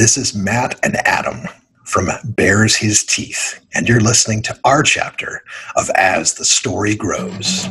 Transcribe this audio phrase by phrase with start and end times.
[0.00, 1.46] This is Matt and Adam
[1.84, 5.44] from Bears His Teeth, and you're listening to our chapter
[5.76, 7.68] of As the Story Grows.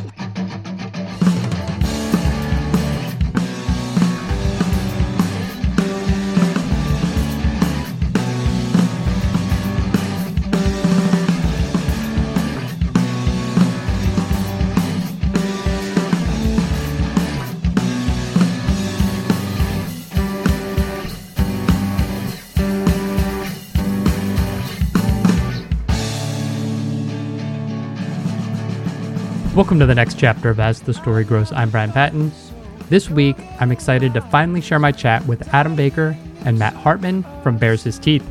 [29.60, 31.52] Welcome to the next chapter of As the Story Grows.
[31.52, 32.50] I'm Brian Pattons.
[32.88, 37.26] This week, I'm excited to finally share my chat with Adam Baker and Matt Hartman
[37.42, 38.26] from Bares His Teeth.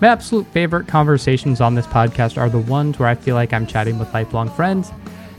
[0.00, 3.64] My absolute favorite conversations on this podcast are the ones where I feel like I'm
[3.64, 4.90] chatting with lifelong friends,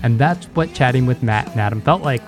[0.01, 2.21] and that's what chatting with Matt and Adam felt like.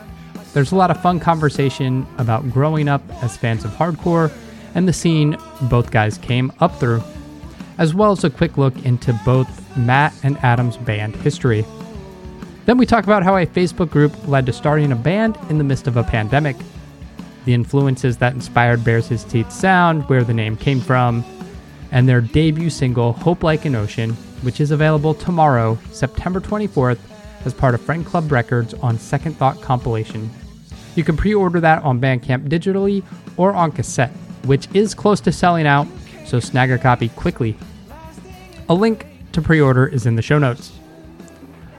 [0.52, 4.30] There's a lot of fun conversation about growing up as fans of hardcore
[4.76, 5.38] and the scene
[5.70, 7.02] both guys came up through,
[7.78, 11.66] as well as a quick look into both Matt and Adam's band history.
[12.66, 15.64] Then we talk about how a Facebook group led to starting a band in the
[15.64, 16.56] midst of a pandemic,
[17.44, 21.26] the influences that inspired Bears His Teeth sound, where the name came from,
[21.92, 24.12] and their debut single, Hope Like an Ocean,
[24.44, 27.00] which is available tomorrow, September 24th,
[27.46, 30.30] as part of Friend Club Records on Second Thought compilation.
[30.96, 33.04] You can pre order that on Bandcamp digitally
[33.36, 34.12] or on cassette,
[34.46, 35.88] which is close to selling out,
[36.26, 37.58] so snag a copy quickly.
[38.70, 40.72] A link to pre order is in the show notes.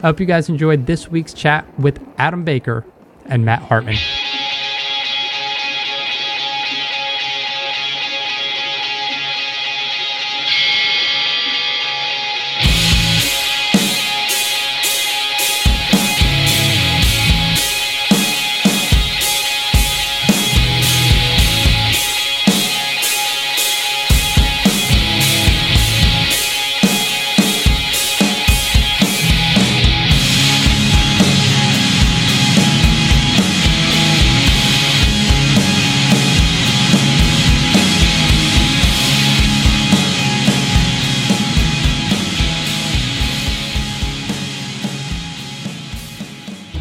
[0.05, 2.85] I hope you guys enjoyed this week's chat with Adam Baker
[3.25, 3.97] and Matt Hartman.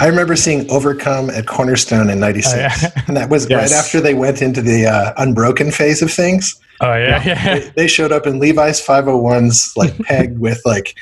[0.03, 3.03] I remember seeing Overcome at Cornerstone in '96, Oh, yeah.
[3.07, 3.71] and that was Yes.
[3.71, 6.59] right after they went into the uh, Unbroken phase of things.
[6.81, 7.59] Oh, yeah, yeah.
[7.59, 10.93] They, they showed up in Levi's 501s, like pegged with like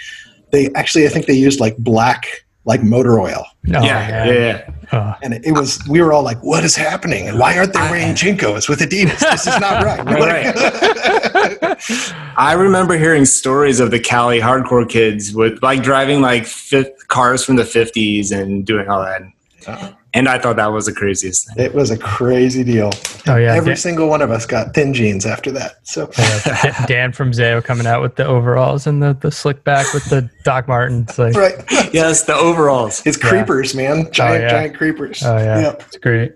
[0.51, 4.27] they actually I think they used like black like motor oil, Oh, yeah, man.
[4.27, 5.15] yeah, Oh.
[5.23, 7.27] and it, it was we were all like, "What is happening?
[7.27, 9.19] And why aren't they wearing JNCOs with Adidas?
[9.19, 11.77] This is not right." Right,
[12.37, 17.43] I remember hearing stories of the Cali hardcore kids with like driving like fifth cars
[17.43, 19.21] from the 50s and doing all that.
[19.67, 21.65] Uh, And I thought that was the craziest thing.
[21.65, 22.89] it was a crazy deal.
[23.27, 23.53] Oh, yeah.
[23.53, 25.75] Every Dan, single one of us got thin jeans after that.
[25.83, 29.93] So yeah, Dan from Zao coming out with the overalls and the, the slick back
[29.93, 31.17] with the Doc Martens.
[31.17, 31.55] Like, right,
[31.93, 33.01] Yes, the overalls.
[33.05, 34.49] it's creepers, man, giant yeah.
[34.49, 35.23] giant creepers.
[35.23, 35.61] oh, yeah.
[35.61, 35.83] Yep.
[35.87, 36.33] It's great.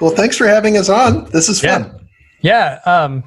[0.00, 1.26] Well, thanks for having us on.
[1.26, 1.82] This is Yeah.
[1.82, 2.08] fun.
[2.40, 2.80] Yeah.
[2.86, 3.22] Um,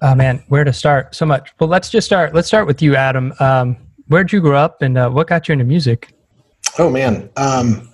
[0.00, 1.14] oh man, where to start?
[1.14, 1.52] So much.
[1.60, 2.34] Well, let's just start.
[2.34, 3.34] Let's start with you, Adam.
[3.38, 3.76] Um,
[4.08, 6.14] where'd you grow up, and uh, what got you into music?
[6.78, 7.28] Oh man.
[7.36, 7.92] Um,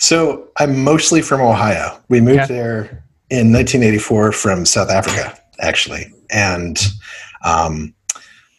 [0.00, 2.00] so I'm mostly from Ohio.
[2.08, 6.78] We moved there in 1984 from South Africa, actually, and
[7.44, 7.94] um,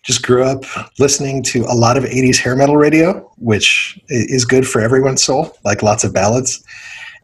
[0.03, 0.63] just grew up
[0.99, 5.51] listening to a lot of 80s hair metal radio, which is good for everyone's soul,
[5.65, 6.63] like lots of ballads.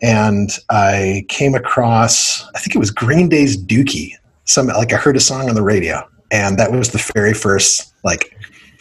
[0.02, 4.14] And I came across, I think it was Green Day's Dookie.
[4.46, 7.94] Some like I heard a song on the radio, and that was the very first
[8.04, 8.37] like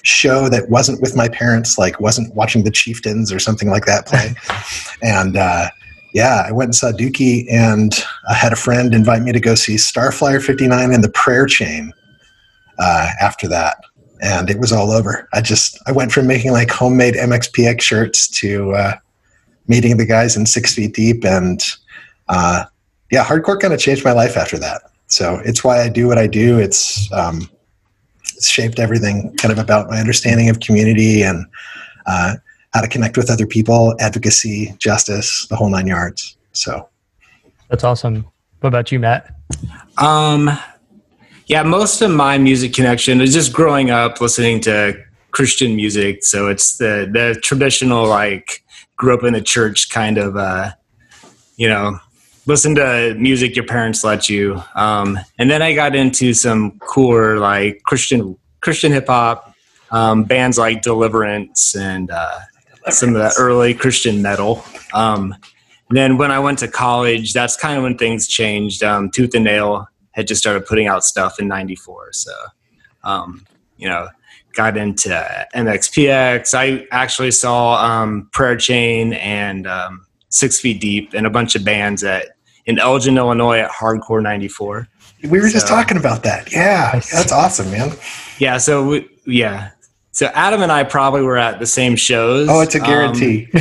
[0.06, 4.06] show that wasn't with my parents, like wasn't watching the Chieftains or something like that
[4.06, 4.34] play.
[5.02, 5.68] and uh,
[6.14, 7.92] yeah, I went and saw Dookie, and
[8.30, 11.92] I had a friend invite me to go see Starflyer 59 and the Prayer Chain
[12.78, 13.78] uh, after that.
[14.22, 15.28] And it was all over.
[15.34, 18.94] I just I went from making like homemade MXPX shirts to uh,
[19.66, 21.62] meeting the guys in Six Feet Deep, and
[22.28, 22.64] uh,
[23.10, 24.82] yeah, hardcore kind of changed my life after that.
[25.08, 26.58] So it's why I do what I do.
[26.58, 27.50] It's um,
[28.36, 31.46] it's shaped everything kind of about my understanding of community and
[32.06, 32.34] uh,
[32.72, 36.36] how to connect with other people, advocacy, justice, the whole nine yards.
[36.52, 36.88] So
[37.68, 38.26] That's awesome.
[38.60, 39.34] What about you, Matt?
[39.98, 40.50] Um,
[41.46, 44.94] yeah, most of my music connection is just growing up listening to
[45.30, 46.24] Christian music.
[46.24, 48.64] So it's the the traditional like
[48.96, 50.72] grew up in the church kind of uh,
[51.56, 51.98] you know
[52.46, 54.62] listen to music your parents let you.
[54.74, 59.54] Um, and then I got into some cooler like Christian Christian hip hop
[59.90, 62.38] um, bands like Deliverance and uh,
[62.88, 64.64] some of the early Christian metal.
[64.94, 65.34] Um,
[65.90, 68.82] then when I went to college, that's kind of when things changed.
[68.82, 72.12] Um, Tooth and Nail had just started putting out stuff in '94.
[72.12, 72.32] So,
[73.04, 73.46] um,
[73.76, 74.08] you know,
[74.54, 75.08] got into
[75.54, 76.54] MXPX.
[76.54, 81.64] I actually saw um, Prayer Chain and um, Six Feet Deep and a bunch of
[81.64, 82.35] bands at
[82.66, 84.88] in Elgin, Illinois at Hardcore '94.
[85.22, 86.52] We were so, just talking about that.
[86.52, 87.92] Yeah, that's awesome, man.
[88.38, 88.58] Yeah.
[88.58, 89.70] So we, yeah.
[90.12, 92.48] So Adam and I probably were at the same shows.
[92.50, 93.48] Oh, it's a guarantee.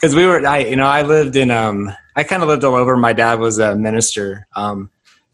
[0.00, 2.64] Because um, we were, I you know, I lived in um, I kind of lived
[2.64, 2.96] all over.
[2.96, 4.90] My dad was a minister, um,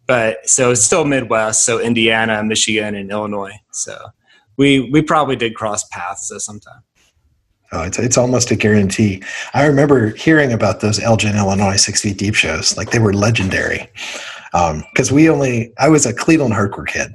[0.07, 3.55] but so it's still Midwest, so Indiana, Michigan, and Illinois.
[3.73, 3.97] So
[4.57, 6.83] we we probably did cross paths at some time.
[7.73, 9.23] Oh, it's it's almost a guarantee.
[9.53, 12.77] I remember hearing about those Elgin, Illinois, Six Feet Deep shows.
[12.77, 13.91] Like they were legendary.
[14.53, 17.13] Because um, we only, I was a Cleveland hardcore kid.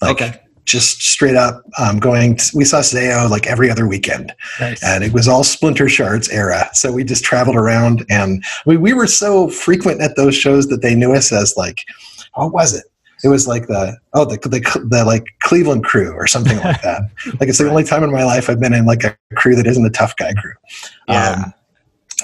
[0.00, 0.40] Like, okay.
[0.64, 2.36] Just straight up um, going.
[2.36, 4.82] To, we saw Zao like every other weekend, nice.
[4.82, 6.68] and it was all Splinter Shards era.
[6.72, 10.82] So we just traveled around, and we we were so frequent at those shows that
[10.82, 11.84] they knew us as like,
[12.34, 12.84] what was it?
[13.26, 17.02] It was like the oh the, the, the like Cleveland crew or something like that.
[17.40, 19.66] like it's the only time in my life I've been in like a crew that
[19.66, 20.54] isn't a tough guy crew.
[21.08, 21.30] Yeah.
[21.30, 21.54] Um,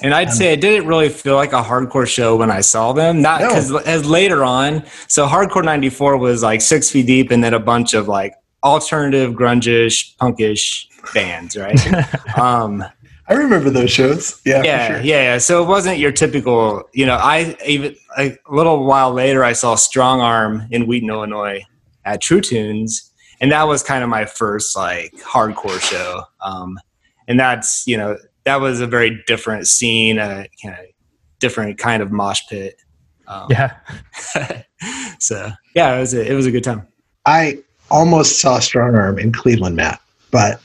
[0.03, 3.21] and I'd say it didn't really feel like a hardcore show when I saw them.
[3.21, 3.79] Not because no.
[3.79, 7.95] as later on, so Hardcore '94 was like Six Feet Deep, and then a bunch
[7.95, 8.35] of like
[8.65, 12.39] alternative, grungish, punkish bands, right?
[12.39, 12.85] um,
[13.33, 14.41] I remember those shows.
[14.45, 14.97] Yeah, yeah, sure.
[14.99, 15.39] yeah, yeah.
[15.39, 16.83] So it wasn't your typical.
[16.93, 21.63] You know, I even a little while later I saw Strong Arm in Wheaton, Illinois,
[22.05, 26.25] at True Tunes, and that was kind of my first like hardcore show.
[26.43, 26.79] Um,
[27.27, 30.85] and that's you know that was a very different scene, a kind of
[31.39, 32.77] different kind of mosh pit.
[33.29, 33.79] Um, yeah.
[35.19, 36.87] so yeah, it was a, it was a good time.
[37.25, 40.61] I almost saw Strong Arm in Cleveland, Matt, but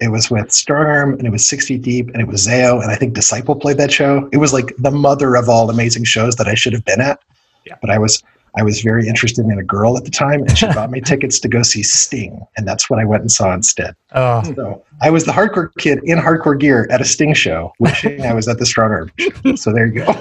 [0.00, 2.82] it was with Strong Arm and it was Six Feet Deep and it was Zao
[2.82, 4.28] and I think Disciple played that show.
[4.32, 7.20] It was like the mother of all amazing shows that I should have been at.
[7.66, 7.76] Yeah.
[7.80, 8.22] But I was
[8.56, 11.38] I was very interested in a girl at the time and she bought me tickets
[11.40, 13.94] to go see Sting and that's what I went and saw instead.
[14.12, 14.42] Oh.
[14.54, 18.34] So I was the hardcore kid in hardcore gear at a Sting show wishing I
[18.34, 19.12] was at the Strong Arm.
[19.18, 19.56] Show.
[19.56, 20.12] So there you go.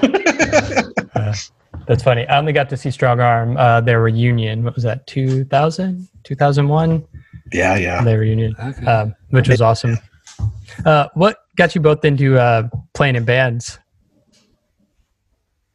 [1.16, 1.34] uh,
[1.88, 2.28] that's funny.
[2.28, 4.64] I only got to see Strong Arm uh, their reunion.
[4.64, 5.08] What was that?
[5.08, 6.08] 2000?
[6.24, 7.08] 2001?
[7.52, 8.04] Yeah, yeah.
[8.04, 8.86] Their reunion, okay.
[8.86, 9.98] um, which was awesome.
[10.86, 13.80] Uh, what got you both into uh, playing in bands?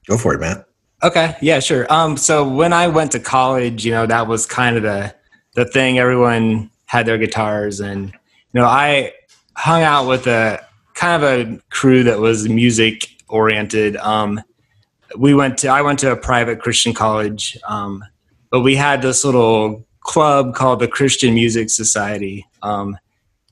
[0.06, 0.64] Go for it, man.
[1.02, 1.92] Okay, yeah, sure.
[1.92, 5.14] Um, so when I went to college, you know, that was kind of the
[5.54, 5.98] the thing.
[5.98, 9.12] Everyone had their guitars, and you know, I
[9.56, 10.64] hung out with a
[10.94, 13.96] kind of a crew that was music oriented.
[13.96, 14.40] Um,
[15.16, 18.04] we went to I went to a private Christian college, um,
[18.50, 22.96] but we had this little club called the Christian Music Society, um,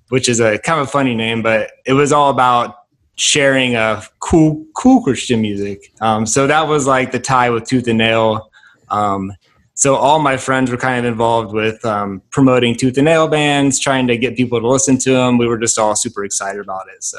[0.09, 2.77] which is a kind of funny name, but it was all about
[3.17, 5.93] sharing a cool, cool Christian music.
[6.01, 8.51] Um, so that was like the tie with Tooth and Nail.
[8.89, 9.33] Um,
[9.75, 13.79] so all my friends were kind of involved with um, promoting Tooth and Nail bands,
[13.79, 15.39] trying to get people to listen to them.
[15.39, 17.03] We were just all super excited about it.
[17.05, 17.19] So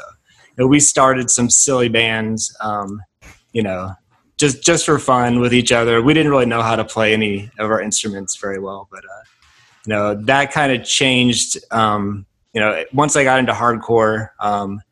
[0.56, 3.00] you know, we started some silly bands, um,
[3.52, 3.92] you know,
[4.38, 6.02] just just for fun with each other.
[6.02, 9.24] We didn't really know how to play any of our instruments very well, but uh,
[9.86, 11.58] you know that kind of changed.
[11.70, 14.82] Um, you know, once I got into hardcore um,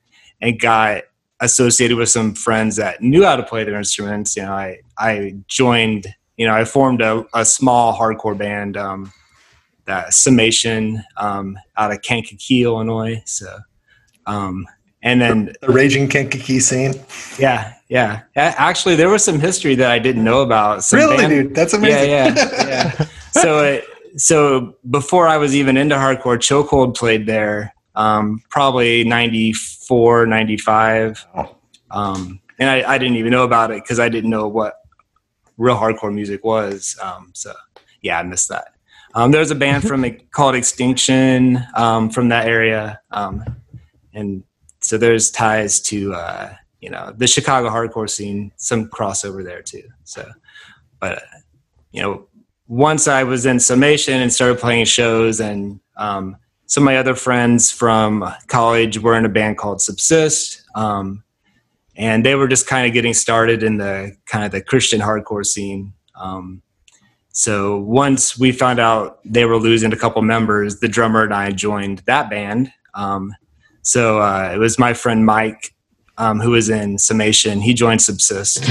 [0.40, 1.02] and got
[1.40, 5.36] associated with some friends that knew how to play their instruments, you know, I I
[5.48, 6.06] joined.
[6.36, 9.12] You know, I formed a, a small hardcore band, um,
[9.84, 13.22] that Summation, um, out of Kankakee, Illinois.
[13.26, 13.58] So,
[14.26, 14.66] um,
[15.02, 16.94] and then the raging Kankakee scene.
[17.38, 18.22] Yeah, yeah.
[18.36, 20.84] Actually, there was some history that I didn't know about.
[20.84, 21.54] Some really, band- dude?
[21.54, 22.10] That's amazing.
[22.10, 23.06] Yeah, yeah, yeah.
[23.32, 23.84] so, it,
[24.16, 27.74] so before I was even into hardcore, Chokehold played there.
[27.96, 31.26] Um, probably 94, 95.
[31.90, 34.74] Um, and I, I, didn't even know about it because I didn't know what
[35.58, 36.96] real hardcore music was.
[37.02, 37.52] Um, so
[38.00, 38.74] yeah, I missed that.
[39.14, 43.44] Um, there's a band from called Extinction um, from that area, um,
[44.14, 44.44] and
[44.80, 49.88] so there's ties to uh, you know the Chicago hardcore scene, some crossover there too.
[50.04, 50.30] So,
[50.98, 51.22] but
[51.92, 52.28] you know,
[52.68, 57.14] once I was in summation and started playing shows, and um, some of my other
[57.14, 61.24] friends from college were in a band called Subsist, um,
[61.96, 65.44] and they were just kind of getting started in the kind of the Christian hardcore
[65.44, 65.92] scene.
[66.14, 66.62] Um,
[67.32, 71.50] so once we found out they were losing a couple members, the drummer and I
[71.52, 72.72] joined that band.
[72.94, 73.34] Um,
[73.82, 75.74] so uh, it was my friend Mike,
[76.20, 77.60] um, who was in Summation.
[77.62, 78.64] He joined Subsist.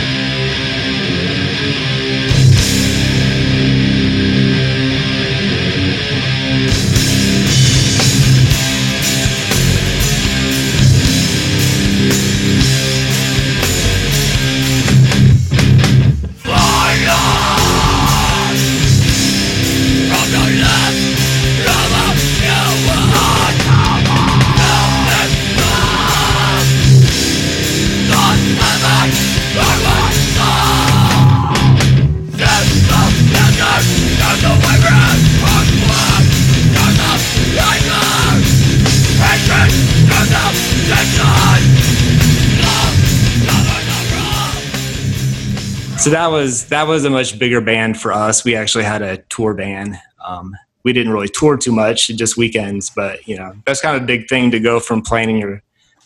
[45.99, 48.45] So that was that was a much bigger band for us.
[48.45, 49.99] We actually had a tour band.
[50.25, 52.89] Um, we didn't really tour too much, just weekends.
[52.89, 55.61] But you know, that's kind of a big thing to go from playing your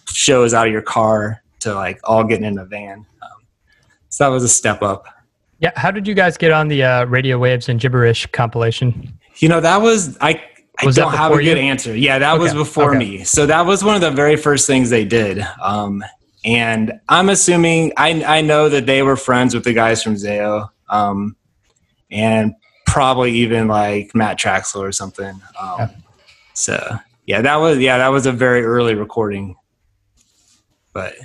[0.10, 3.06] shows out of your car to like all getting in a van.
[3.22, 3.46] Um,
[4.10, 5.06] so that was a step up.
[5.60, 9.14] Yeah, how did you guys get on the uh, Radio Waves and Gibberish compilation?
[9.38, 10.44] You know, that was I.
[10.80, 11.64] I was don't have a good you?
[11.64, 11.96] answer.
[11.96, 12.42] Yeah, that okay.
[12.42, 12.98] was before okay.
[12.98, 13.24] me.
[13.24, 15.46] So that was one of the very first things they did.
[15.62, 16.04] Um,
[16.44, 20.70] and I'm assuming I I know that they were friends with the guys from Zao.
[20.90, 21.36] Um,
[22.14, 25.42] and probably even like Matt Traxler or something.
[25.60, 25.90] Um, yeah.
[26.54, 29.56] So yeah, that was yeah that was a very early recording,
[30.94, 31.16] but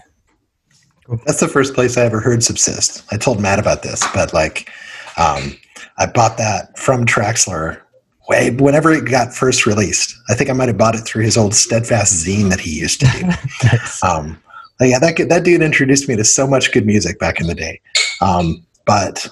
[1.27, 3.05] that's the first place I ever heard Subsist.
[3.13, 4.71] I told Matt about this, but like,
[5.17, 5.57] um,
[5.99, 7.81] I bought that from Traxler
[8.29, 10.15] way whenever it got first released.
[10.29, 13.01] I think I might have bought it through his old Steadfast zine that he used
[13.01, 13.27] to do.
[13.65, 14.05] nice.
[14.05, 14.39] um,
[14.87, 17.80] yeah, that that dude introduced me to so much good music back in the day.
[18.20, 19.28] Um, but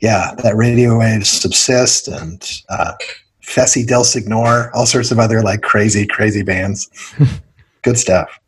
[0.00, 2.92] yeah, that radio waves subsist and uh,
[3.42, 6.90] Fessy Del Signor, all sorts of other like crazy, crazy bands.
[7.82, 8.40] Good stuff.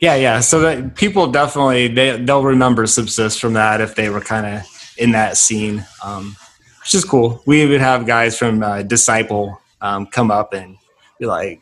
[0.00, 0.40] Yeah, yeah.
[0.40, 4.94] So that people definitely they they'll remember subsist from that if they were kind of
[4.96, 6.36] in that scene, um,
[6.80, 7.42] which is cool.
[7.46, 10.76] We would have guys from uh, Disciple um, come up and
[11.18, 11.60] be like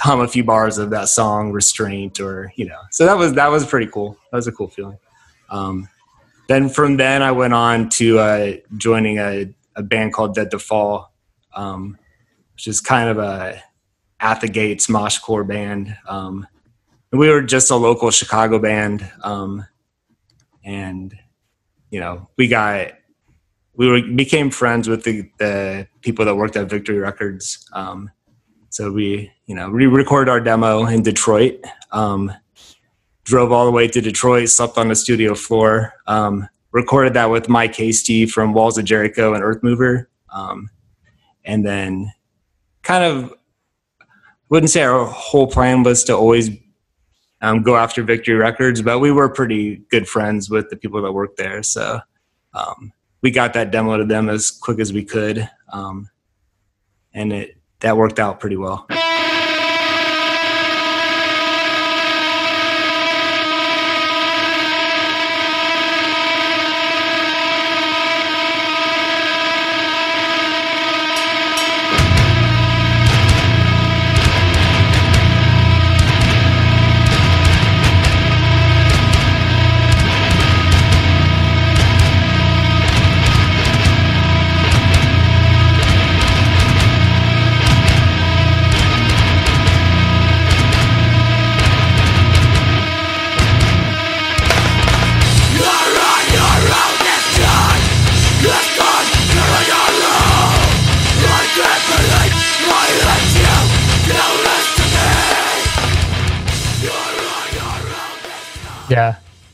[0.00, 3.48] hum a few bars of that song restraint or you know so that was that
[3.48, 4.98] was pretty cool that was a cool feeling
[5.50, 5.88] um,
[6.48, 10.58] then from then I went on to uh, joining a, a, band called Dead to
[10.58, 11.12] Fall,
[11.54, 11.98] um,
[12.54, 13.62] which is kind of a
[14.20, 15.96] at the gates moshcore band.
[16.06, 16.46] Um,
[17.12, 19.66] we were just a local Chicago band, um,
[20.64, 21.14] and
[21.90, 22.92] you know we got
[23.74, 27.68] we were became friends with the, the people that worked at Victory Records.
[27.72, 28.10] Um,
[28.70, 31.64] so we you know we recorded our demo in Detroit.
[31.90, 32.30] Um,
[33.24, 37.48] drove all the way to Detroit, slept on the studio floor, um, recorded that with
[37.48, 40.06] Mike Hasty from Walls of Jericho and Earthmover.
[40.32, 40.70] Um,
[41.44, 42.12] and then
[42.82, 43.34] kind of
[44.48, 46.50] wouldn't say our whole plan was to always
[47.42, 51.12] um, go after Victory Records, but we were pretty good friends with the people that
[51.12, 51.62] worked there.
[51.62, 52.00] So
[52.54, 55.48] um, we got that demo to them as quick as we could.
[55.72, 56.08] Um,
[57.12, 58.86] and it that worked out pretty well.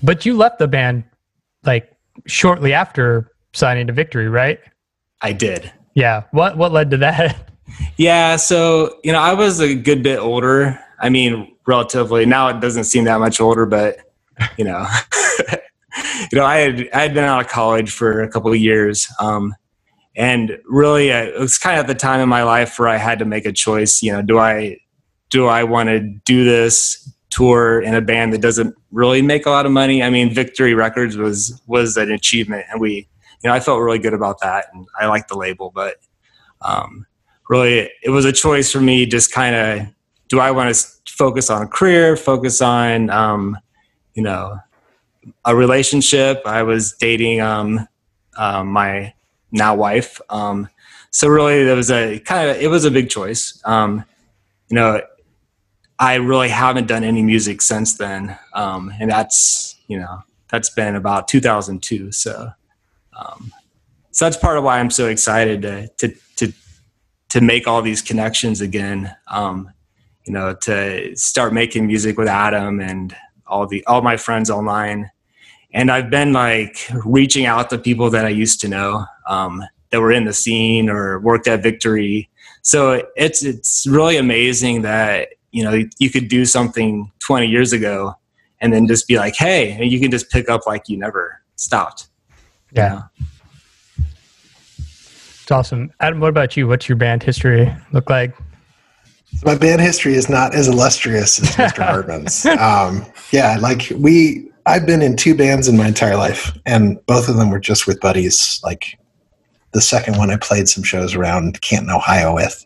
[0.05, 1.05] But you left the band
[1.65, 1.91] like
[2.27, 4.61] shortly after signing to Victory, right?
[5.23, 5.73] I did.
[5.95, 6.25] Yeah.
[6.33, 7.51] What what led to that?
[7.97, 10.79] Yeah, so, you know, I was a good bit older.
[11.01, 12.27] I mean, relatively.
[12.27, 13.99] Now it doesn't seem that much older, but
[14.59, 14.87] you know,
[15.51, 19.09] you know, I had I had been out of college for a couple of years.
[19.19, 19.55] Um,
[20.15, 23.19] and really uh, it was kind of the time in my life where I had
[23.21, 24.79] to make a choice, you know, do I
[25.31, 29.51] do I want to do this tour in a band that doesn't really make a
[29.51, 30.03] lot of money.
[30.03, 33.09] I mean, Victory Records was was an achievement, and we,
[33.43, 35.73] you know, I felt really good about that, and I liked the label.
[35.75, 35.97] But
[36.63, 37.07] um,
[37.51, 39.05] really, it was a choice for me.
[39.05, 39.89] Just kind of,
[40.29, 43.59] do I want to focus on a career, focus on, um,
[44.15, 44.59] you know,
[45.45, 46.43] a relationship?
[46.47, 47.89] I was dating um,
[48.37, 49.13] uh, my
[49.51, 50.69] now wife, um,
[51.11, 53.61] so really, there was a kind of it was a big choice.
[53.65, 54.05] Um,
[54.69, 55.01] you know,
[55.99, 60.97] I really haven't done any music since then, um, and that's you know that's been
[60.97, 62.13] about 2002.
[62.13, 62.51] So,
[63.17, 63.53] um,
[64.11, 66.53] so that's part of why I'm so excited to to to
[67.31, 69.15] to make all these connections again.
[69.29, 69.71] Um,
[70.25, 73.15] you know, to start making music with Adam and
[73.47, 75.11] all the all my friends online,
[75.73, 80.01] and I've been like reaching out to people that I used to know um, that
[80.01, 82.31] were in the scene or worked at Victory.
[82.63, 88.15] So it's it's really amazing that you know you could do something 20 years ago
[88.61, 91.41] and then just be like hey and you can just pick up like you never
[91.57, 92.09] stopped.
[92.73, 93.03] Yeah.
[93.99, 94.07] you know?
[95.43, 95.93] it's awesome.
[96.01, 96.67] Adam what about you?
[96.67, 98.35] What's your band history look like?
[99.45, 104.87] My band history is not as illustrious as mr hartman's um, yeah like we I've
[104.87, 108.01] been in two bands in my entire life, and both of them were just with
[108.01, 108.61] buddies.
[108.65, 108.99] Like
[109.75, 112.65] the second one, I played some shows around Canton, Ohio with.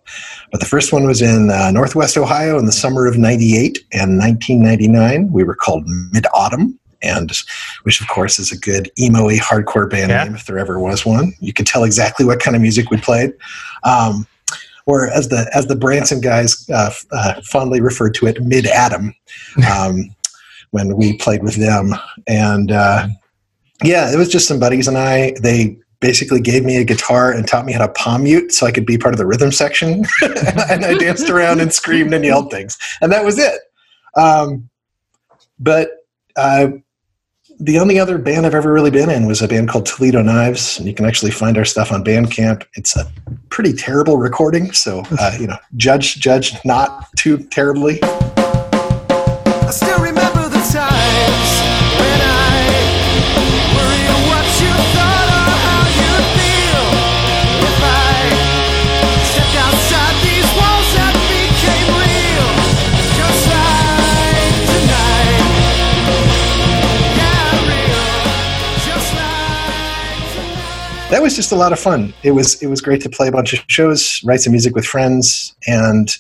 [0.53, 4.19] But the first one was in uh, Northwest Ohio in the summer of 98 and
[4.19, 5.33] 1999.
[5.33, 7.33] We were called Mid Autumn, and
[7.85, 10.25] which, of course, is a good emo y hardcore band yeah.
[10.25, 11.33] name if there ever was one.
[11.41, 13.33] You could tell exactly what kind of music we played.
[13.85, 14.27] Um,
[14.85, 19.15] or as the as the Brandtson guys uh, uh, fondly referred to it, Mid Adam,
[19.71, 20.15] um,
[20.71, 21.95] when we played with them.
[22.27, 23.09] And uh,
[23.83, 25.35] yeah, it was just some buddies and I.
[25.43, 28.73] They basically gave me a guitar and taught me how to palm mute so I
[28.73, 30.05] could be part of the rhythm section.
[30.23, 33.61] and I danced around and screamed and yelled things, and that was it.
[34.17, 34.69] Um,
[35.59, 35.91] but
[36.37, 36.69] uh,
[37.61, 40.79] the only other band I've ever really been in was a band called Toledo Knives,
[40.79, 42.65] and you can actually find our stuff on Bandcamp.
[42.75, 43.11] It's a
[43.51, 47.99] pretty terrible recording, so uh, you know, judge judge not too terribly.
[71.11, 72.13] That was just a lot of fun.
[72.23, 74.85] It was it was great to play a bunch of shows, write some music with
[74.85, 76.15] friends, and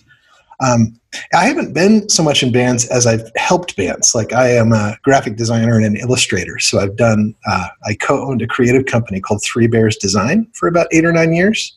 [0.60, 0.98] um,
[1.34, 4.14] I haven't been so much in bands as I've helped bands.
[4.14, 7.34] Like I am a graphic designer and an illustrator, so I've done.
[7.46, 11.34] Uh, I co-owned a creative company called Three Bears Design for about eight or nine
[11.34, 11.76] years,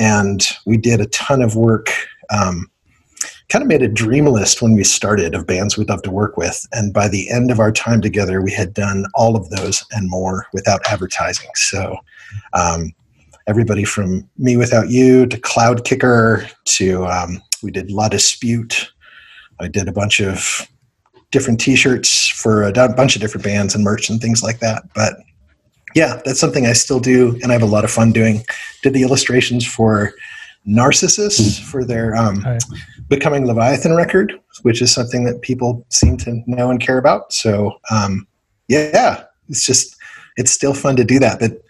[0.00, 1.88] and we did a ton of work.
[2.30, 2.68] Um,
[3.48, 6.36] kind of made a dream list when we started of bands we'd love to work
[6.36, 6.66] with.
[6.72, 10.08] And by the end of our time together, we had done all of those and
[10.08, 11.50] more without advertising.
[11.54, 11.96] So
[12.54, 12.92] um,
[13.46, 18.90] everybody from mewithoutYou to Cloudkicker to um, we did La Dispute.
[19.60, 20.68] I did a bunch of
[21.30, 24.84] different T-shirts for a bunch of different bands and merch and things like that.
[24.94, 25.16] But
[25.94, 28.44] yeah, that's something I still do, and I have a lot of fun doing.
[28.82, 30.12] Did the illustrations for
[30.64, 31.64] Narcissus hmm.
[31.64, 32.44] for their um,
[33.08, 37.32] Becoming Leviathan record, which is something that people seem to know and care about.
[37.32, 38.26] So um,
[38.68, 39.96] yeah, it's just
[40.36, 41.38] it's still fun to do that.
[41.38, 41.62] But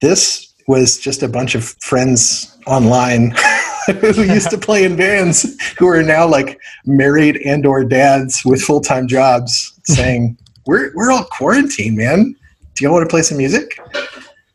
[0.00, 3.30] this was just a bunch of friends online
[4.00, 8.62] who used to play in bands who are now like married and or dads with
[8.62, 12.36] full-time jobs saying we're, we're all quarantined man
[12.74, 13.80] do you want to play some music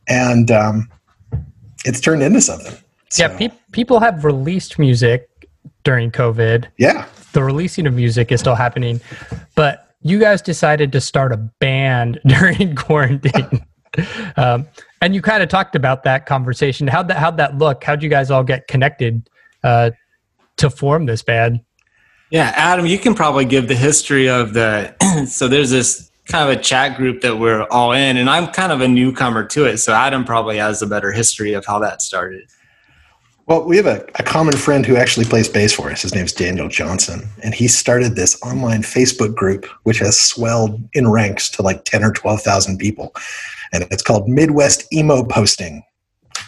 [0.07, 0.89] and um,
[1.83, 2.73] it's turned into something
[3.09, 3.23] so.
[3.23, 5.29] yeah pe- people have released music
[5.83, 8.99] during covid yeah the releasing of music is still happening
[9.55, 13.65] but you guys decided to start a band during quarantine
[14.37, 14.67] um,
[15.01, 16.87] and you kind of talked about that conversation.
[16.87, 17.83] How'd that how'd that look?
[17.83, 19.29] How'd you guys all get connected
[19.63, 19.91] uh,
[20.57, 21.61] to form this band?
[22.31, 24.95] Yeah, Adam, you can probably give the history of the.
[25.27, 28.71] so there's this kind of a chat group that we're all in, and I'm kind
[28.71, 29.77] of a newcomer to it.
[29.77, 32.49] So Adam probably has a better history of how that started.
[33.47, 36.01] Well, we have a, a common friend who actually plays bass for us.
[36.01, 41.11] His name's Daniel Johnson, and he started this online Facebook group, which has swelled in
[41.11, 43.13] ranks to like ten or twelve thousand people
[43.75, 45.83] and it's called Midwest Emo Posting.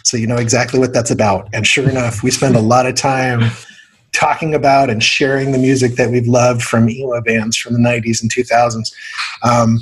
[0.02, 1.48] So you know exactly what that's about.
[1.52, 3.50] And sure enough, we spend a lot of time
[4.12, 8.22] talking about and sharing the music that we've loved from emo bands from the 90s
[8.22, 8.92] and 2000s.
[9.42, 9.80] Um,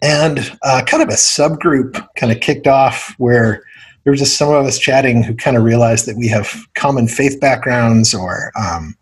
[0.00, 3.64] and uh, kind of a subgroup kind of kicked off where
[4.04, 7.08] there was just some of us chatting who kind of realized that we have common
[7.08, 8.96] faith backgrounds or um,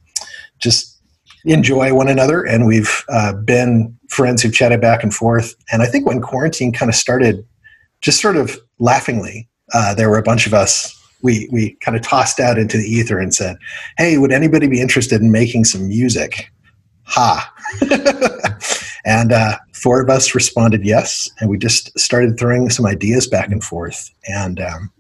[0.59, 1.01] just
[1.45, 2.43] enjoy one another.
[2.43, 5.55] And we've uh, been friends who've chatted back and forth.
[5.73, 7.47] And I think when quarantine kind of started
[8.03, 10.97] just sort of laughingly, uh, there were a bunch of us.
[11.23, 13.59] We we kind of tossed out into the ether and said,
[13.99, 16.51] "Hey, would anybody be interested in making some music?"
[17.05, 17.53] Ha!
[19.05, 23.51] and uh, four of us responded yes, and we just started throwing some ideas back
[23.51, 24.11] and forth.
[24.29, 24.93] And um,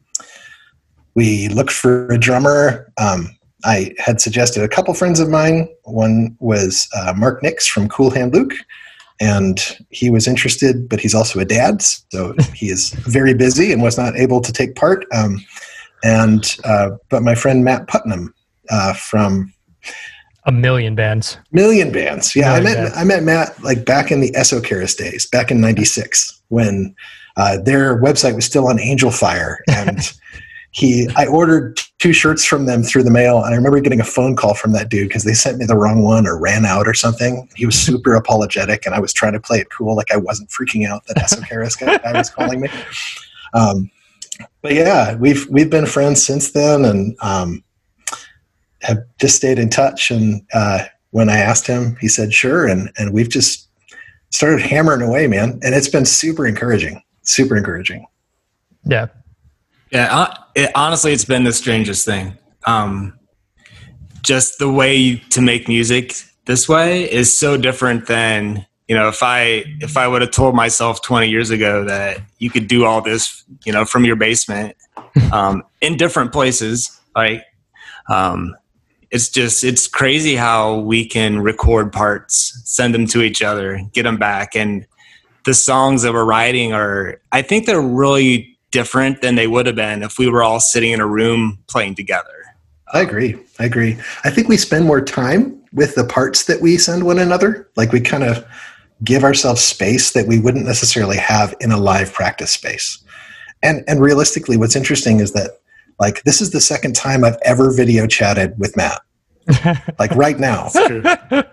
[1.14, 2.90] we looked for a drummer.
[2.98, 5.68] Um, I had suggested a couple friends of mine.
[5.84, 8.54] One was uh, Mark Nicks from Cool Hand Luke,
[9.20, 9.58] and
[9.90, 13.98] he was interested, but he's also a dad, so he is very busy and was
[13.98, 15.04] not able to take part.
[15.12, 15.44] Um,
[16.02, 18.34] and uh, but my friend Matt Putnam
[18.70, 19.52] uh, from
[20.50, 22.96] a million bands, million bands, yeah, million I met bands.
[22.98, 26.94] I met Matt like back in the Esoterror days, back in '96 when
[27.36, 30.12] uh, their website was still on Angelfire and.
[30.72, 34.04] he i ordered two shirts from them through the mail and i remember getting a
[34.04, 36.86] phone call from that dude because they sent me the wrong one or ran out
[36.86, 40.12] or something he was super apologetic and i was trying to play it cool like
[40.12, 42.68] i wasn't freaking out that Esoterror guy was calling me
[43.54, 43.90] um,
[44.62, 47.64] but yeah we've we've been friends since then and um,
[48.82, 52.90] have just stayed in touch and uh, when i asked him he said sure and
[52.96, 53.70] and we've just
[54.30, 57.02] started hammering away, man, and it's been super encouraging.
[57.22, 58.06] Super encouraging.
[58.84, 59.08] Yeah.
[59.90, 60.16] Yeah.
[60.16, 62.36] Uh, it, honestly, it's been the strangest thing.
[62.66, 63.18] Um,
[64.22, 66.14] just the way to make music
[66.46, 70.54] this way is so different than you know if i if i would have told
[70.54, 74.76] myself 20 years ago that you could do all this you know from your basement
[75.32, 77.42] um, in different places like
[78.10, 78.54] um,
[79.10, 84.04] it's just it's crazy how we can record parts send them to each other get
[84.04, 84.86] them back and
[85.44, 89.76] the songs that we're writing are i think they're really different than they would have
[89.76, 92.40] been if we were all sitting in a room playing together
[92.92, 93.38] I agree.
[93.58, 93.96] I agree.
[94.24, 97.68] I think we spend more time with the parts that we send one another.
[97.76, 98.44] Like we kind of
[99.04, 103.02] give ourselves space that we wouldn't necessarily have in a live practice space.
[103.62, 105.60] And and realistically, what's interesting is that
[106.00, 109.00] like this is the second time I've ever video chatted with Matt.
[109.98, 110.70] like right now.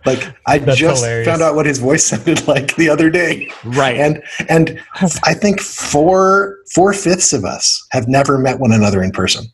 [0.06, 1.28] like I That's just hilarious.
[1.28, 3.52] found out what his voice sounded like the other day.
[3.64, 3.98] Right.
[3.98, 4.82] And and
[5.24, 9.46] I think four four fifths of us have never met one another in person.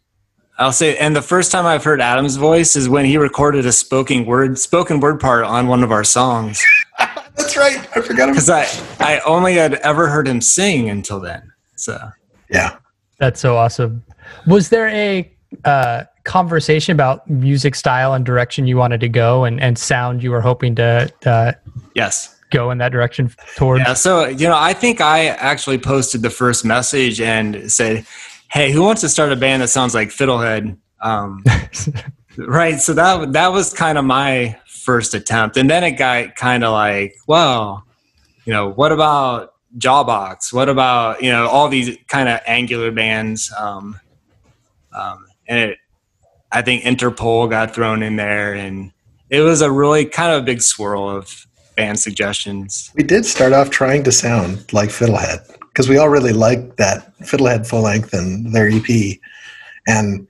[0.59, 3.71] I'll say, and the first time I've heard Adam's voice is when he recorded a
[3.71, 6.63] spoken word spoken word part on one of our songs.
[7.35, 7.77] That's right.
[7.97, 8.67] I forgot because I
[8.99, 11.51] I only had ever heard him sing until then.
[11.75, 11.99] So
[12.49, 12.77] yeah,
[13.17, 14.03] that's so awesome.
[14.47, 15.31] Was there a
[15.65, 20.31] uh, conversation about music style and direction you wanted to go, and and sound you
[20.31, 21.11] were hoping to?
[21.25, 21.53] Uh,
[21.95, 22.39] yes.
[22.51, 23.81] Go in that direction towards.
[23.81, 28.05] Yeah, so you know, I think I actually posted the first message and said,
[28.51, 30.77] hey, who wants to start a band that sounds like Fiddlehead?
[31.01, 31.43] Um,
[32.37, 32.79] right.
[32.79, 36.71] So that that was kind of my first attempt, and then it got kind of
[36.73, 37.83] like, well,
[38.45, 40.53] you know, what about Jawbox?
[40.53, 43.51] What about you know all these kind of angular bands?
[43.57, 43.99] Um,
[44.93, 45.77] um, and it,
[46.51, 48.91] I think Interpol got thrown in there, and
[49.29, 52.91] it was a really kind of a big swirl of band suggestions.
[52.95, 57.17] We did start off trying to sound like Fiddlehead because we all really liked that
[57.19, 59.17] Fiddlehead full length and their EP.
[59.87, 60.27] And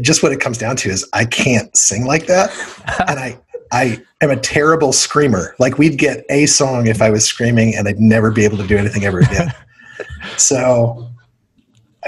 [0.00, 2.50] just what it comes down to is I can't sing like that.
[3.08, 3.38] and I,
[3.72, 5.56] I am a terrible screamer.
[5.58, 8.66] Like we'd get a song if I was screaming and I'd never be able to
[8.66, 9.52] do anything ever again.
[10.36, 11.08] so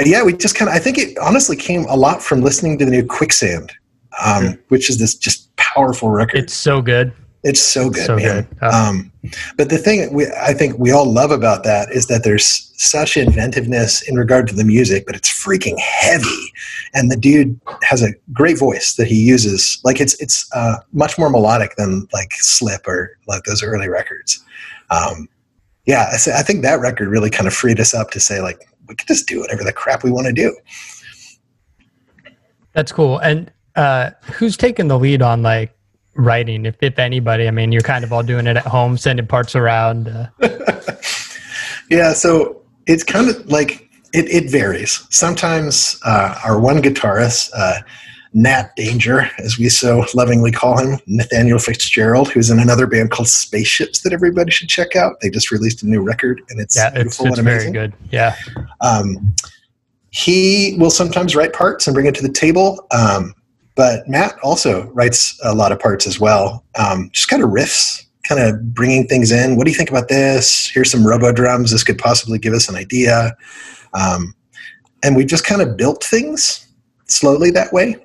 [0.04, 2.85] yeah, we just kind of, I think it honestly came a lot from listening to
[2.85, 3.72] the new Quicksand,
[4.24, 6.38] um, which is this just powerful record.
[6.38, 7.12] It's so good.
[7.44, 8.42] It's so good, so man.
[8.42, 8.59] Good.
[8.62, 8.70] Oh.
[8.70, 9.12] Um,
[9.57, 13.18] but the thing we, I think we all love about that is that there's such
[13.18, 16.52] inventiveness in regard to the music, but it's freaking heavy.
[16.94, 19.78] And the dude has a great voice that he uses.
[19.85, 24.42] Like it's it's uh, much more melodic than like Slip or like those early records.
[24.90, 25.28] Um,
[25.86, 28.66] yeah, I, I think that record really kind of freed us up to say like
[28.88, 30.56] we can just do whatever the crap we want to do.
[32.72, 33.18] That's cool.
[33.18, 35.74] And uh, who's taking the lead on like
[36.14, 37.48] writing, if, if anybody?
[37.48, 40.08] I mean, you're kind of all doing it at home, sending parts around.
[40.08, 40.26] Uh.
[41.90, 45.06] yeah, so it's kind of like it, it varies.
[45.10, 47.80] Sometimes uh, our one guitarist, uh,
[48.34, 53.28] Nat Danger, as we so lovingly call him, Nathaniel Fitzgerald, who's in another band called
[53.28, 55.20] Spaceships that everybody should check out.
[55.20, 57.94] They just released a new record, and it's yeah, it's, it's very good.
[58.10, 58.34] Yeah.
[58.80, 59.34] Um,
[60.10, 62.86] he will sometimes write parts and bring it to the table.
[62.90, 63.34] Um,
[63.76, 66.64] but Matt also writes a lot of parts as well.
[66.76, 69.56] Um, just kind of riffs, kind of bringing things in.
[69.56, 70.68] What do you think about this?
[70.68, 71.70] Here's some robo drums.
[71.70, 73.36] This could possibly give us an idea.
[73.92, 74.34] Um,
[75.04, 76.66] and we just kind of built things
[77.06, 77.96] slowly that way.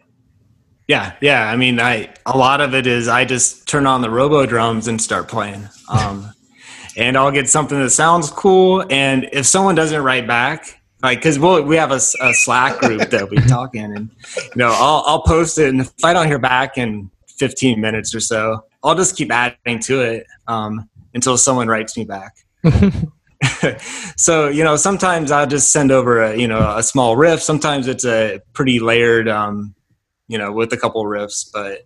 [0.89, 1.47] Yeah, yeah.
[1.47, 4.87] I mean, I a lot of it is I just turn on the robo drums
[4.87, 5.69] and start playing.
[5.87, 6.33] Um,
[6.97, 8.83] and I'll get something that sounds cool.
[8.89, 13.11] And if someone doesn't write back, like because we'll, we have a, a slack group
[13.11, 16.27] that we talk in and you know I'll, I'll post it and if i don't
[16.27, 21.37] hear back in 15 minutes or so i'll just keep adding to it um, until
[21.37, 22.35] someone writes me back
[24.17, 27.87] so you know sometimes i'll just send over a you know a small riff sometimes
[27.87, 29.73] it's a pretty layered um,
[30.29, 31.81] you know with a couple riffs but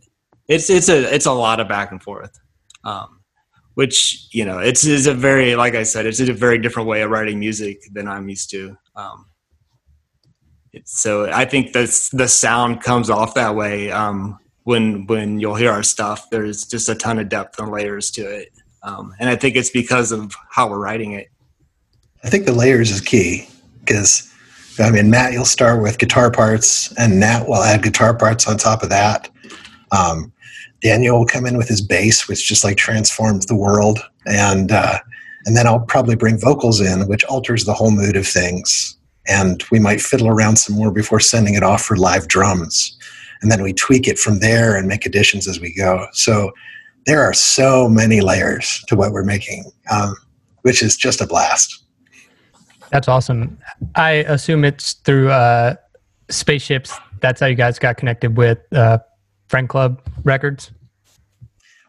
[0.48, 2.40] it's it's a it's a lot of back and forth
[2.84, 3.24] um,
[3.76, 7.02] which you know it's is a very like I said, it's a very different way
[7.02, 8.78] of writing music than I'm used to.
[8.96, 9.26] Um,
[10.86, 15.72] so I think that's the sound comes off that way um, when when you'll hear
[15.72, 16.30] our stuff.
[16.30, 18.50] There's just a ton of depth and layers to it,
[18.84, 21.30] um, and I think it's because of how we're writing it.
[22.24, 23.48] I think the layers is key
[23.80, 24.33] because
[24.80, 28.58] I mean Matt, you'll start with guitar parts, and Nat will add guitar parts on
[28.58, 29.30] top of that.
[29.92, 30.32] Um,
[30.82, 35.00] Daniel will come in with his bass, which just like transforms the world, and uh,
[35.46, 38.98] and then I'll probably bring vocals in, which alters the whole mood of things.
[39.28, 42.98] And we might fiddle around some more before sending it off for live drums,
[43.42, 46.08] and then we tweak it from there and make additions as we go.
[46.14, 46.52] So
[47.06, 50.16] there are so many layers to what we're making, um,
[50.62, 51.83] which is just a blast.
[52.94, 53.58] That's awesome.
[53.96, 55.74] I assume it's through uh,
[56.30, 56.96] spaceships.
[57.22, 59.00] That's how you guys got connected with uh,
[59.50, 60.70] Friend Club Records.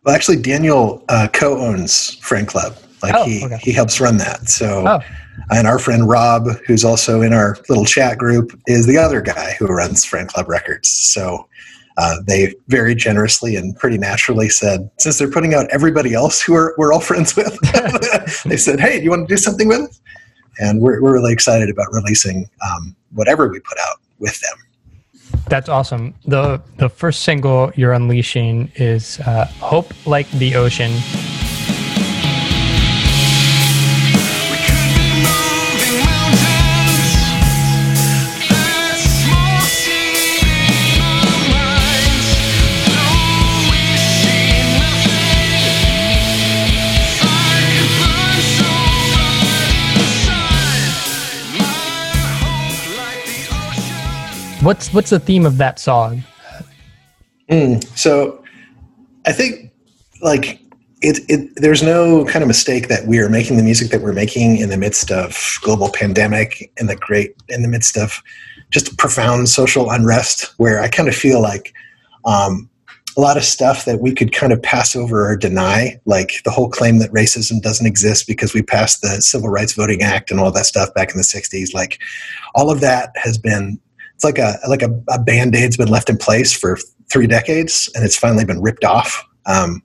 [0.02, 2.78] Well, actually, Daniel uh, co-owns Friend Club.
[3.02, 3.58] Like Oh, he okay.
[3.60, 4.48] he helps run that.
[4.48, 5.00] So, Oh.
[5.50, 9.56] and our friend Rob, who's also in our little chat group, is the other guy
[9.58, 10.88] who runs Friend Club Records.
[10.88, 11.46] So.
[11.96, 16.52] Uh, they very generously and pretty naturally said, since they're putting out everybody else who
[16.52, 17.56] are, we're all friends with,
[18.46, 20.00] they said, "Hey, do you want to do something with us?"
[20.58, 24.58] And we're, we're really excited about releasing um, whatever we put out with them.
[25.48, 26.14] That's awesome.
[26.26, 30.92] the The first single you're unleashing is uh, "Hope Like the Ocean."
[54.64, 56.24] What's what's the theme of that song?
[57.50, 58.42] Mm, so
[59.26, 59.70] I think
[60.22, 60.58] like
[61.02, 64.14] it, it there's no kind of mistake that we are making the music that we're
[64.14, 68.22] making in the midst of global pandemic in the great in the midst of
[68.70, 71.74] just profound social unrest where I kind of feel like
[72.24, 72.70] um,
[73.18, 76.50] a lot of stuff that we could kind of pass over or deny, like the
[76.50, 80.40] whole claim that racism doesn't exist because we passed the Civil Rights Voting Act and
[80.40, 81.74] all that stuff back in the '60s.
[81.74, 82.00] Like
[82.54, 83.78] all of that has been
[84.14, 86.78] it's like a like a, a band-aid's been left in place for
[87.10, 89.24] three decades and it's finally been ripped off.
[89.46, 89.82] Um,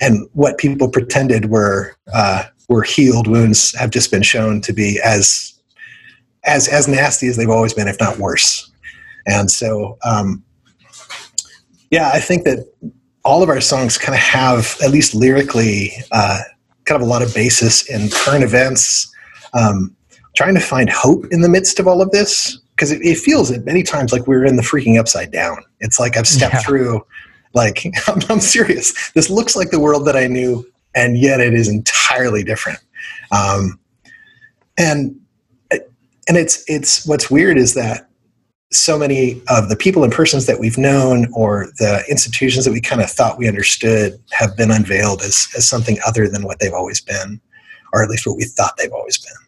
[0.00, 5.00] and what people pretended were uh, were healed wounds have just been shown to be
[5.04, 5.54] as
[6.44, 8.70] as as nasty as they've always been if not worse.
[9.26, 10.42] And so um,
[11.92, 12.66] yeah i think that
[13.24, 16.40] all of our songs kind of have at least lyrically uh,
[16.84, 19.12] kind of a lot of basis in current events.
[19.54, 19.94] Um,
[20.34, 23.48] trying to find hope in the midst of all of this because it, it feels
[23.52, 25.56] at many times like we're in the freaking upside down.
[25.78, 26.60] It's like I've stepped Yeah.
[26.62, 27.06] through,
[27.54, 29.12] like I'm, I'm serious.
[29.12, 30.66] This looks like the world that I knew,
[30.96, 32.80] and yet it is entirely different.
[33.30, 33.78] Um,
[34.76, 35.14] and
[35.70, 38.08] and it's it's what's weird is that
[38.72, 42.80] so many of the people and persons that we've known or the institutions that we
[42.80, 46.72] kind of thought we understood have been unveiled as, as something other than what they've
[46.72, 47.38] always been
[47.92, 49.41] or at least what we thought they've always been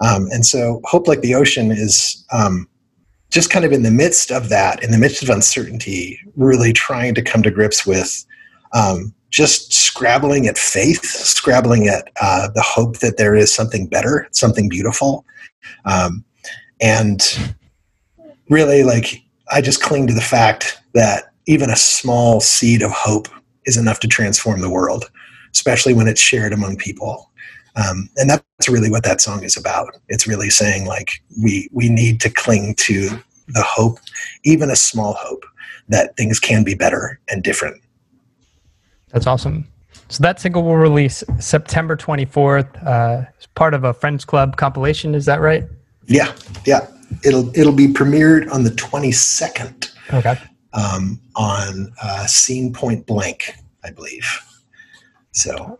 [0.00, 2.68] um, and so hope like the ocean is um,
[3.30, 7.14] just kind of in the midst of that in the midst of uncertainty really trying
[7.14, 8.24] to come to grips with
[8.72, 14.28] um, just scrabbling at faith scrabbling at uh, the hope that there is something better
[14.32, 15.24] something beautiful.
[15.84, 16.24] Um,
[16.80, 17.54] and
[18.48, 23.28] really like i just cling to the fact that even a small seed of hope
[23.64, 25.10] is enough to transform the world
[25.52, 27.30] especially when it's shared among people
[27.76, 31.88] um, and that's really what that song is about it's really saying like we we
[31.88, 33.08] need to cling to
[33.48, 33.98] the hope
[34.44, 35.44] even a small hope
[35.88, 37.80] that things can be better and different
[39.12, 39.66] That's awesome.
[40.08, 42.86] So that single will release September 24th.
[42.86, 45.14] Uh, part of a Friends Club compilation.
[45.14, 45.64] Is that right?
[46.06, 46.32] yeah
[46.64, 46.86] yeah
[47.24, 50.38] it'll it'll be premiered on the 22nd Okay.
[50.72, 54.26] um, on uh, scene point blank i believe
[55.32, 55.78] so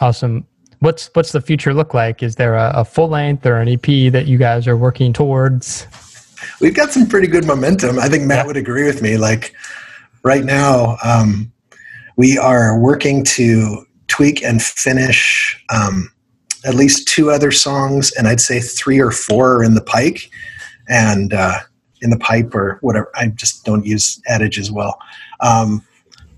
[0.00, 0.46] Awesome.
[0.80, 2.22] What's what's the future look like?
[2.22, 5.86] Is there a, a full length or an EP that you guys are working towards?
[6.60, 7.98] we've got some pretty good momentum.
[7.98, 8.46] I think Matt Yeah.
[8.46, 9.16] would agree with me.
[9.16, 9.54] Like
[10.22, 11.50] right now, um,
[12.16, 16.10] we are working to tweak and finish um,
[16.64, 20.30] at least two other songs, and I'd say three or four are in the pike
[20.88, 21.58] and uh,
[22.02, 23.10] in the pipe or whatever.
[23.14, 24.98] I just don't use adage as well.
[25.40, 25.82] Um,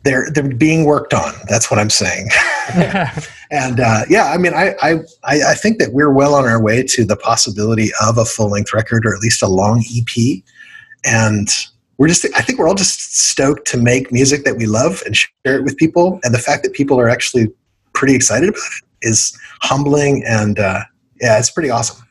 [0.05, 1.35] they're they're being worked on.
[1.49, 2.29] That's what I'm saying.
[3.51, 6.83] and uh, yeah, I mean, I, I I think that we're well on our way
[6.83, 10.43] to the possibility of a full length record or at least a long EP,
[11.05, 11.49] and
[11.97, 15.17] we're just I think we're all just stoked to make music that we love and
[15.17, 17.49] share it with people, and the fact that people are actually
[17.95, 20.81] pretty excited about it is humbling and uh,
[21.21, 22.05] yeah, it's pretty awesome.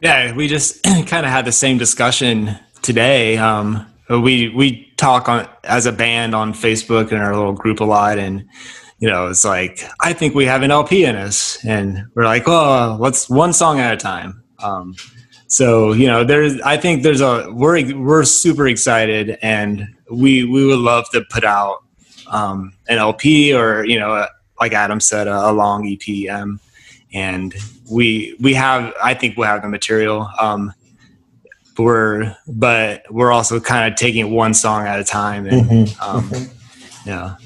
[0.00, 3.36] Yeah, we just kind of had the same discussion today.
[3.36, 7.84] Um, we we talk on as a band on Facebook and our little group a
[7.84, 8.48] lot, and
[8.98, 12.44] you know, it's like I think we have an LP in us, and we're like,
[12.46, 14.42] oh, let's one song at a time.
[14.62, 14.94] Um,
[15.46, 20.66] so you know, there's I think there's a we're we're super excited, and we we
[20.66, 21.84] would love to put out
[22.26, 24.26] um, an LP or you know,
[24.60, 26.30] like Adam said, a, a long EP.
[26.30, 26.60] Um,
[27.14, 27.54] and
[27.90, 30.28] we we have I think we'll have the material.
[30.40, 30.74] Um,
[31.76, 35.86] but we're but we're also kind of taking it one song at a time, and
[35.86, 36.02] Mhm.
[36.02, 36.50] um,
[37.06, 37.36] yeah,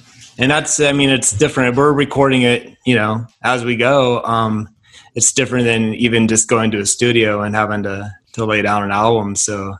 [0.42, 1.76] and that's I mean it's different.
[1.76, 4.24] We're recording it, you know, as we go.
[4.24, 4.68] Um,
[5.14, 8.82] it's different than even just going to a studio and having to to lay down
[8.82, 9.36] an album.
[9.36, 9.76] So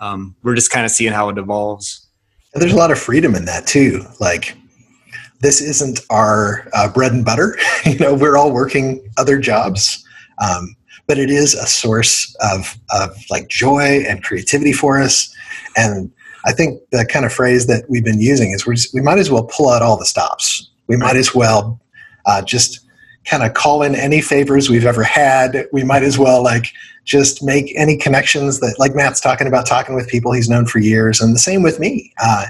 [0.00, 2.08] um, we're just kind of seeing how it evolves.
[2.54, 4.04] And there's a lot of freedom in that too.
[4.18, 4.56] Like
[5.40, 7.58] this isn't our uh, bread and butter.
[7.84, 10.02] you know, we're all working other jobs,
[10.42, 10.74] um,
[11.06, 15.30] but it is a source of of like joy and creativity for us.
[15.76, 16.10] And
[16.46, 19.18] I think the kind of phrase that we've been using is we're just, we might
[19.18, 20.70] as well pull out all the stops.
[20.86, 21.80] We might as well
[22.24, 22.80] uh, just
[23.24, 25.66] kind of call in any favors we've ever had.
[25.72, 26.72] We might as well like
[27.04, 30.78] just make any connections that like Matt's talking about talking with people he's known for
[30.78, 32.12] years, and the same with me.
[32.22, 32.46] Uh,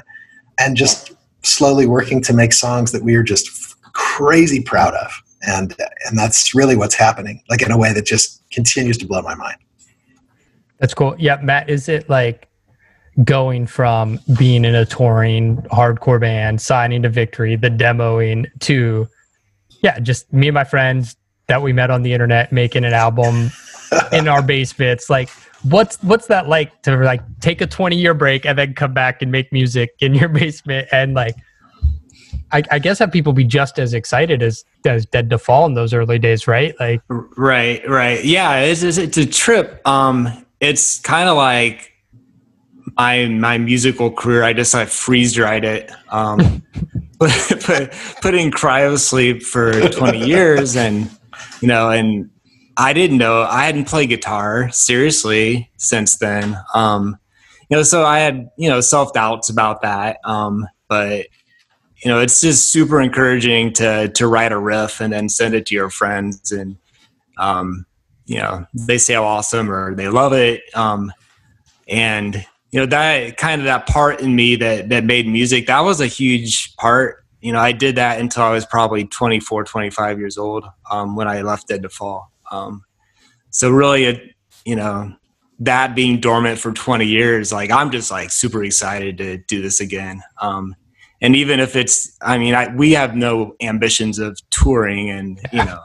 [0.58, 5.74] and just slowly working to make songs that we are just crazy proud of and
[6.06, 9.34] and that's really what's happening like in a way that just continues to blow my
[9.34, 9.56] mind
[10.78, 11.16] That's cool.
[11.18, 12.48] Yeah, Matt, is it like
[13.24, 19.08] going from being in a touring hardcore band, signing to Victory, the demoing to,
[19.82, 21.16] yeah, just me and my friends
[21.48, 23.50] that we met on the internet making an album
[24.12, 25.08] in our basements?
[25.08, 25.30] Like,
[25.62, 29.22] what's what's that like to like take a twenty year break and then come back
[29.22, 31.36] and make music in your basement and like?
[32.52, 35.74] I, I guess have people be just as excited as as Dead to Fall in
[35.74, 36.74] those early days, right?
[36.78, 38.24] Like, Right, right.
[38.24, 39.80] Yeah, it's it's, it's a trip.
[39.86, 41.92] Um, it's kind of like
[42.96, 44.42] my my musical career.
[44.42, 45.90] I just like freeze dried it.
[46.10, 46.62] Um,
[47.20, 47.30] put,
[47.62, 51.10] put put in cryo sleep for twenty years, and
[51.60, 52.30] you know, and
[52.76, 56.56] I didn't know I hadn't played guitar seriously since then.
[56.74, 57.18] Um,
[57.68, 60.18] you know, so I had you know self doubts about that.
[60.24, 61.26] Um, but
[62.04, 65.66] you know, it's just super encouraging to to write a riff and then send it
[65.66, 66.76] to your friends and
[67.38, 67.86] um,
[68.26, 71.12] you know they say how awesome or they love it um,
[71.88, 72.44] and
[72.76, 76.02] you know that kind of that part in me that that made music that was
[76.02, 77.24] a huge part.
[77.40, 81.26] You know i did that until i was probably 24 25 years old um, when
[81.26, 82.30] i left dead to fall.
[82.50, 82.84] Um,
[83.48, 84.34] so really it
[84.66, 85.14] you know
[85.60, 89.80] that being dormant for 20 years like i'm just like super excited to do this
[89.80, 90.22] again.
[90.42, 90.76] Um,
[91.22, 95.64] and even if it's i mean I, we have no ambitions of touring and you
[95.64, 95.80] know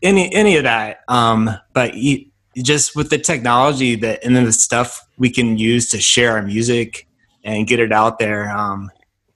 [0.00, 1.00] any any of that.
[1.08, 5.88] Um but you, just with the technology that and then the stuff we can use
[5.90, 7.06] to share our music
[7.44, 8.90] and get it out there um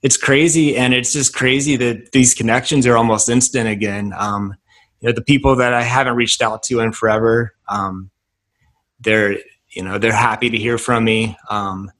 [0.05, 0.77] it's crazy.
[0.77, 4.13] And it's just crazy that these connections are almost instant again.
[4.15, 4.53] Um
[5.01, 8.09] you know the people that i haven't reached out to in forever um
[9.01, 9.37] they're
[9.71, 11.35] you know they're happy to hear from me.
[11.49, 11.91] Um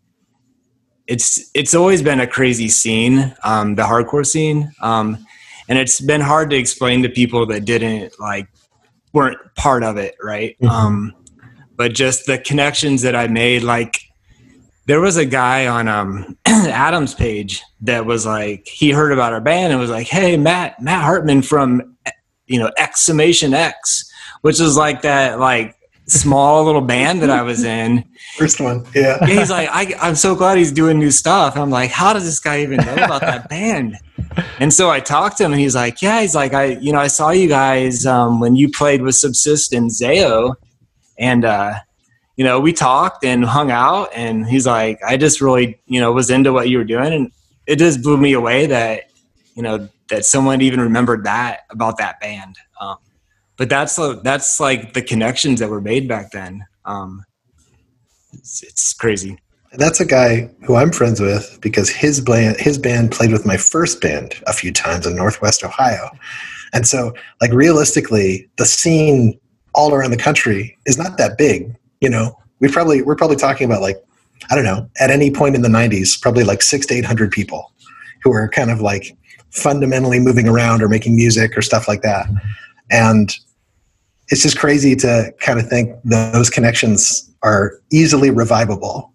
[1.07, 4.71] it's it's always been a crazy scene um the hardcore scene.
[4.81, 5.25] Um
[5.67, 8.47] and it's been hard to explain to people that didn't like
[9.15, 10.69] weren't part of it right Mhm.
[10.69, 11.13] um
[11.77, 13.99] but just the connections that i made like
[14.85, 19.41] there was a guy on um adam's page that was like he heard about our
[19.41, 21.95] band and was like hey matt matt hartman from
[22.45, 25.75] you know exclamation x which is like that like
[26.07, 28.03] small little band that i was in
[28.37, 31.57] first one yeah yeah, he's like, I, I'm so glad he's doing new stuff.
[31.57, 33.97] I'm like, how does this guy even know about that band?
[34.59, 36.99] And so I talked to him, and he's like, yeah, he's like, I, you know,
[36.99, 40.55] I saw you guys um, when you played with Subsist and Zao,
[41.17, 41.75] and uh,
[42.35, 46.11] you know, we talked and hung out, and he's like, I just really, you know,
[46.11, 47.31] was into what you were doing, and
[47.67, 49.11] it just blew me away that,
[49.55, 52.57] you know, that someone even remembered that about that band.
[52.79, 52.97] Um,
[53.57, 56.65] but that's that's like the connections that were made back then.
[56.85, 57.23] Um,
[58.33, 59.37] it's, it's crazy.
[59.73, 63.57] that's a guy who I'm friends with because his band his band played with my
[63.57, 66.09] first band a few times in Northwest Ohio.
[66.73, 69.39] And so like realistically the scene
[69.73, 72.37] all around the country is not that big, you know.
[72.59, 74.03] We probably we're probably talking about like
[74.49, 77.71] I don't know, at any point in the 90s probably like 6 to 800 people
[78.21, 79.15] who are kind of like
[79.51, 82.27] fundamentally moving around or making music or stuff like that.
[82.91, 83.35] And
[84.29, 89.13] it's just crazy to kind of think those connections are easily revivable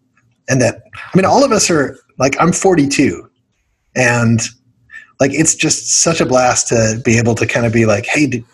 [0.49, 3.29] and that i mean all of us are like i'm 42
[3.97, 4.41] and
[5.19, 8.27] like it's just such a blast to be able to kind of be like hey
[8.27, 8.45] do,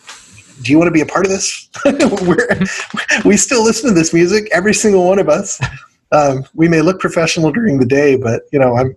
[0.62, 1.68] do you want to be a part of this?
[3.26, 5.60] We still listen to this music every single one of us.
[6.12, 8.96] Um, we may look professional during the day but you know i'm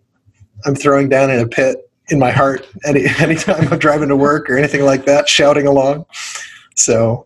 [0.65, 4.49] i'm throwing down in a pit in my heart any anytime i'm driving to work
[4.49, 6.05] or anything like that shouting along.
[6.75, 7.25] So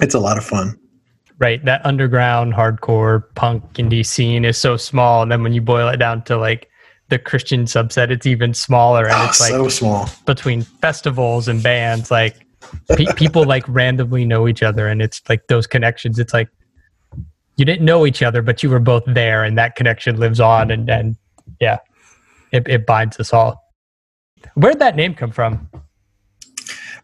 [0.00, 0.78] it's a lot of fun.
[1.38, 5.88] Right that underground hardcore punk indie scene is so small and then when you boil
[5.88, 6.68] it down to like
[7.10, 10.08] the christian subset it's even smaller and oh, it's like so small.
[10.24, 12.46] between festivals and bands like
[12.96, 16.48] pe- people like randomly know each other and it's like those connections it's like
[17.56, 20.70] you didn't know each other but you were both there and that connection lives on
[20.70, 21.16] and and
[21.60, 21.78] yeah
[22.54, 23.60] it, it binds us all.
[24.54, 25.68] Where'd that name come from?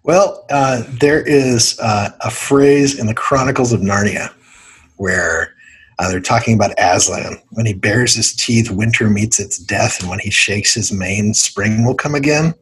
[0.03, 4.33] Well, uh, there is uh, a phrase in the Chronicles of Narnia
[4.97, 5.55] where
[5.99, 7.37] uh, they're talking about Aslan.
[7.51, 11.35] When he bares his teeth, winter meets its death, and when he shakes his mane,
[11.35, 12.55] spring will come again.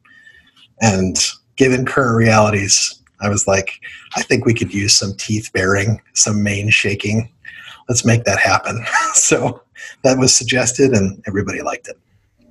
[0.81, 1.17] And
[1.57, 3.81] given current realities, I was like,
[4.17, 7.33] I think we could use some teeth baring, some mane shaking.
[7.89, 8.85] Let's make that happen.
[9.15, 9.63] so
[10.03, 11.99] that was suggested, and everybody liked it.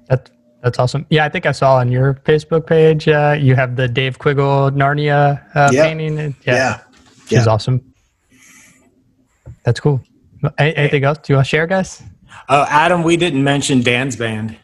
[0.07, 0.29] That,
[0.63, 1.05] that's awesome.
[1.09, 4.71] Yeah, I think I saw on your Facebook page uh, you have the Dave Quiggle
[4.71, 5.83] Narnia uh, Yeah.
[5.83, 6.17] painting.
[6.17, 6.81] Yeah, Yeah.
[7.23, 7.39] which yeah.
[7.41, 7.81] is awesome.
[9.63, 10.01] That's cool.
[10.59, 11.17] A- Anything else?
[11.19, 12.01] Do you want to share, guys?
[12.49, 14.57] Oh, Adam, we didn't mention Dan's band.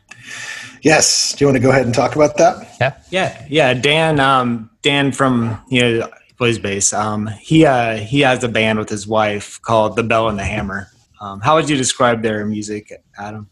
[0.82, 1.34] Yes.
[1.34, 2.76] Do you want to go ahead and talk about that?
[2.80, 2.94] Yeah.
[3.10, 3.74] Yeah, yeah.
[3.74, 6.92] Dan, um, Dan from you know plays bass.
[6.94, 10.44] Um, he uh, he has a band with his wife called The Bell and the
[10.44, 10.90] Hammer.
[11.22, 13.48] Um, how would you describe their music, Adam?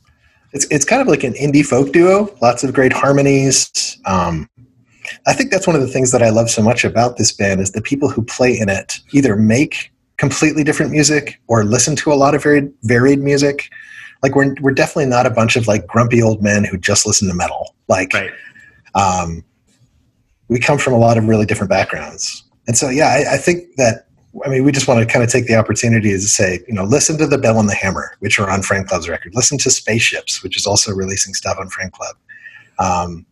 [0.53, 3.99] It's, it's kind of like an indie folk duo, lots of great harmonies.
[4.05, 4.49] Um,
[5.27, 7.61] I think that's one of the things that I love so much about this band
[7.61, 12.11] is the people who play in it either make completely different music or listen to
[12.11, 13.69] a lot of very varied music.
[14.23, 17.27] Like we're we're definitely not a bunch of like grumpy old men who just listen
[17.27, 17.75] to metal.
[17.87, 18.31] Like Right.
[18.93, 19.43] um,
[20.47, 22.43] we come from a lot of really different backgrounds.
[22.67, 24.05] And so, yeah, I, I think that,
[24.45, 26.85] I mean, we just want to kind of take the opportunity to say, you know,
[26.85, 29.35] listen to The Bell and the Hammer, which are on Frank Club's record.
[29.35, 32.15] Listen to Spaceships, which is also releasing stuff on Frank Club.
[32.79, 33.25] Um,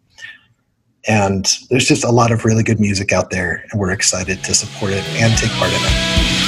[1.07, 4.53] and there's just a lot of really good music out there, and we're excited to
[4.53, 6.38] support it and take part in it.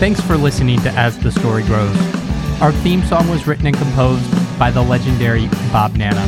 [0.00, 1.94] Thanks for listening to As the Story Grows.
[2.62, 6.24] Our theme song was written and composed by the legendary Bob Nanna.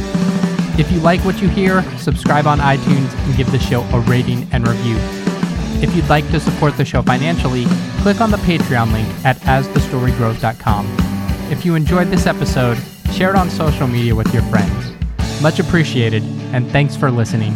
[0.78, 4.46] If you like what you hear, subscribe on iTunes and give the show a rating
[4.52, 4.96] and review.
[5.82, 7.64] If you'd like to support the show financially,
[8.02, 10.86] click on the Patreon link at asthestorygrows.com.
[11.50, 12.76] If you enjoyed this episode,
[13.14, 14.92] share it on social media with your friends.
[15.40, 17.54] Much appreciated, and thanks for listening.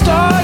[0.00, 0.39] Start.